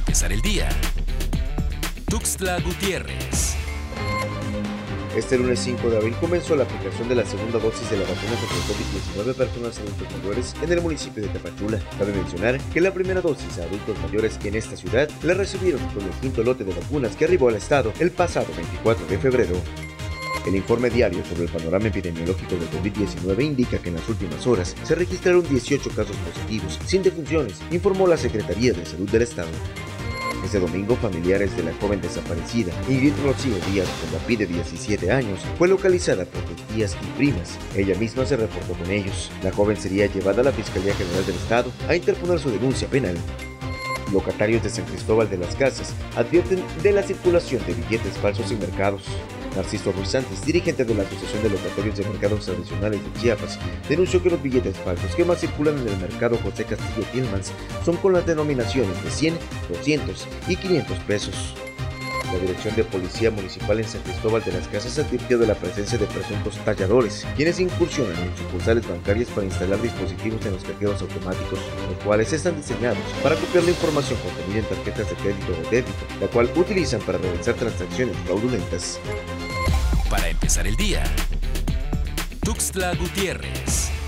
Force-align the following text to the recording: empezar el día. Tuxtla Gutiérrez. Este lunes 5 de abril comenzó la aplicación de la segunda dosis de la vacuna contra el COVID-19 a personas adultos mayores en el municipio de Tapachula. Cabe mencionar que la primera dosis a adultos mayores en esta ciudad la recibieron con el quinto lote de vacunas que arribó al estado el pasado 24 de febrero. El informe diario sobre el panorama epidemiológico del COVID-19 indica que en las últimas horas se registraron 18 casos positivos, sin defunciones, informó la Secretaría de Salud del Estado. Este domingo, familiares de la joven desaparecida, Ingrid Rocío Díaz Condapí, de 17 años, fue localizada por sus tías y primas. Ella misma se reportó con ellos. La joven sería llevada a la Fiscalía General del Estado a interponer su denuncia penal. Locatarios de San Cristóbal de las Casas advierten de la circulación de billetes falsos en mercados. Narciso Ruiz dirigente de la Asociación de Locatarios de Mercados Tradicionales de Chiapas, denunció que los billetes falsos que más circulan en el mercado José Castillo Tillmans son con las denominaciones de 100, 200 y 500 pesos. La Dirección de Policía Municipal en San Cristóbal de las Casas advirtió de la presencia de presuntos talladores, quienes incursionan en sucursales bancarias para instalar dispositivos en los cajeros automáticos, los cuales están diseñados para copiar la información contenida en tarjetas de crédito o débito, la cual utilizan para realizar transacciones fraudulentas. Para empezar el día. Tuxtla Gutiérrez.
empezar 0.00 0.32
el 0.32 0.40
día. 0.40 0.68
Tuxtla 2.08 2.58
Gutiérrez. 2.60 3.54
Este 5.14 5.36
lunes 5.36 5.58
5 5.60 5.90
de 5.90 5.98
abril 5.98 6.14
comenzó 6.20 6.56
la 6.56 6.64
aplicación 6.64 7.08
de 7.08 7.16
la 7.16 7.26
segunda 7.26 7.58
dosis 7.58 7.90
de 7.90 7.98
la 7.98 8.04
vacuna 8.04 8.32
contra 8.40 8.56
el 8.56 9.28
COVID-19 9.28 9.30
a 9.30 9.34
personas 9.34 9.78
adultos 9.78 10.08
mayores 10.16 10.54
en 10.62 10.72
el 10.72 10.80
municipio 10.80 11.22
de 11.22 11.28
Tapachula. 11.28 11.78
Cabe 11.98 12.12
mencionar 12.12 12.58
que 12.72 12.80
la 12.80 12.94
primera 12.94 13.20
dosis 13.20 13.58
a 13.58 13.64
adultos 13.64 13.98
mayores 14.00 14.38
en 14.42 14.54
esta 14.54 14.76
ciudad 14.76 15.10
la 15.22 15.34
recibieron 15.34 15.80
con 15.88 16.02
el 16.02 16.12
quinto 16.20 16.42
lote 16.42 16.64
de 16.64 16.72
vacunas 16.72 17.14
que 17.14 17.26
arribó 17.26 17.48
al 17.48 17.56
estado 17.56 17.92
el 17.98 18.10
pasado 18.10 18.46
24 18.56 19.06
de 19.06 19.18
febrero. 19.18 19.54
El 20.46 20.56
informe 20.56 20.88
diario 20.88 21.22
sobre 21.26 21.44
el 21.44 21.50
panorama 21.50 21.88
epidemiológico 21.88 22.54
del 22.54 22.70
COVID-19 22.70 23.44
indica 23.44 23.78
que 23.78 23.90
en 23.90 23.96
las 23.96 24.08
últimas 24.08 24.46
horas 24.46 24.74
se 24.84 24.94
registraron 24.94 25.46
18 25.46 25.90
casos 25.90 26.16
positivos, 26.16 26.78
sin 26.86 27.02
defunciones, 27.02 27.60
informó 27.70 28.06
la 28.06 28.16
Secretaría 28.16 28.72
de 28.72 28.86
Salud 28.86 29.08
del 29.10 29.22
Estado. 29.22 29.50
Este 30.44 30.58
domingo, 30.58 30.96
familiares 30.96 31.54
de 31.56 31.62
la 31.62 31.74
joven 31.74 32.00
desaparecida, 32.00 32.72
Ingrid 32.88 33.12
Rocío 33.22 33.54
Díaz 33.70 33.88
Condapí, 34.00 34.36
de 34.36 34.46
17 34.46 35.12
años, 35.12 35.40
fue 35.58 35.68
localizada 35.68 36.24
por 36.24 36.42
sus 36.48 36.62
tías 36.68 36.96
y 37.02 37.06
primas. 37.18 37.58
Ella 37.76 37.96
misma 37.98 38.24
se 38.24 38.36
reportó 38.36 38.72
con 38.72 38.90
ellos. 38.90 39.30
La 39.42 39.52
joven 39.52 39.76
sería 39.76 40.06
llevada 40.06 40.40
a 40.40 40.44
la 40.44 40.52
Fiscalía 40.52 40.94
General 40.94 41.26
del 41.26 41.36
Estado 41.36 41.70
a 41.88 41.94
interponer 41.94 42.38
su 42.38 42.50
denuncia 42.50 42.88
penal. 42.88 43.16
Locatarios 44.12 44.62
de 44.62 44.70
San 44.70 44.86
Cristóbal 44.86 45.30
de 45.30 45.38
las 45.38 45.54
Casas 45.54 45.94
advierten 46.16 46.62
de 46.82 46.92
la 46.92 47.02
circulación 47.02 47.64
de 47.66 47.74
billetes 47.74 48.16
falsos 48.18 48.50
en 48.50 48.58
mercados. 48.58 49.04
Narciso 49.56 49.92
Ruiz 49.92 50.16
dirigente 50.44 50.84
de 50.84 50.94
la 50.94 51.02
Asociación 51.02 51.42
de 51.42 51.50
Locatarios 51.50 51.96
de 51.96 52.04
Mercados 52.04 52.46
Tradicionales 52.46 53.00
de 53.02 53.20
Chiapas, 53.20 53.58
denunció 53.88 54.22
que 54.22 54.30
los 54.30 54.42
billetes 54.42 54.76
falsos 54.78 55.14
que 55.14 55.24
más 55.24 55.40
circulan 55.40 55.78
en 55.78 55.88
el 55.88 55.96
mercado 55.98 56.38
José 56.42 56.64
Castillo 56.64 57.06
Tillmans 57.12 57.52
son 57.84 57.96
con 57.96 58.12
las 58.12 58.26
denominaciones 58.26 59.02
de 59.02 59.10
100, 59.10 59.38
200 59.68 60.28
y 60.48 60.56
500 60.56 60.98
pesos. 61.00 61.54
La 62.32 62.38
Dirección 62.38 62.76
de 62.76 62.84
Policía 62.84 63.30
Municipal 63.30 63.78
en 63.80 63.88
San 63.88 64.02
Cristóbal 64.02 64.44
de 64.44 64.52
las 64.52 64.68
Casas 64.68 64.98
advirtió 64.98 65.38
de 65.38 65.46
la 65.46 65.54
presencia 65.54 65.98
de 65.98 66.06
presuntos 66.06 66.56
talladores, 66.64 67.26
quienes 67.36 67.58
incursionan 67.58 68.16
en 68.22 68.36
sucursales 68.36 68.88
bancarias 68.88 69.28
para 69.30 69.46
instalar 69.46 69.82
dispositivos 69.82 70.44
en 70.46 70.52
los 70.52 70.64
cajeros 70.64 71.02
automáticos, 71.02 71.58
los 71.88 72.04
cuales 72.04 72.32
están 72.32 72.56
diseñados 72.56 72.98
para 73.22 73.34
copiar 73.36 73.64
la 73.64 73.70
información 73.70 74.18
contenida 74.20 74.60
en 74.60 74.76
tarjetas 74.76 75.10
de 75.10 75.16
crédito 75.16 75.52
o 75.52 75.70
débito, 75.70 75.92
la 76.20 76.26
cual 76.28 76.50
utilizan 76.54 77.00
para 77.00 77.18
realizar 77.18 77.54
transacciones 77.54 78.16
fraudulentas. 78.26 79.00
Para 80.08 80.28
empezar 80.28 80.66
el 80.66 80.76
día. 80.76 81.02
Tuxtla 82.42 82.94
Gutiérrez. 82.94 83.99